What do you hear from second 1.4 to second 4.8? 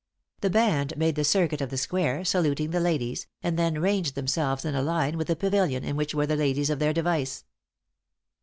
of the square, saluting the ladies, and then ranged themselves in